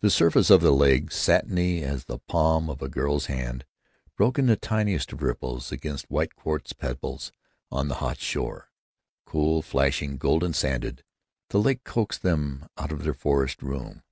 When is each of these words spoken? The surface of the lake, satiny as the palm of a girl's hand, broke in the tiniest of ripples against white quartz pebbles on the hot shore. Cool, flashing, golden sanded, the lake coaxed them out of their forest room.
The 0.00 0.10
surface 0.10 0.48
of 0.48 0.60
the 0.60 0.70
lake, 0.70 1.10
satiny 1.10 1.82
as 1.82 2.04
the 2.04 2.20
palm 2.20 2.70
of 2.70 2.80
a 2.80 2.88
girl's 2.88 3.26
hand, 3.26 3.64
broke 4.16 4.38
in 4.38 4.46
the 4.46 4.54
tiniest 4.54 5.12
of 5.12 5.22
ripples 5.24 5.72
against 5.72 6.08
white 6.08 6.36
quartz 6.36 6.72
pebbles 6.72 7.32
on 7.72 7.88
the 7.88 7.96
hot 7.96 8.18
shore. 8.20 8.70
Cool, 9.24 9.62
flashing, 9.62 10.18
golden 10.18 10.52
sanded, 10.52 11.02
the 11.48 11.58
lake 11.58 11.82
coaxed 11.82 12.22
them 12.22 12.66
out 12.78 12.92
of 12.92 13.02
their 13.02 13.12
forest 13.12 13.60
room. 13.60 14.04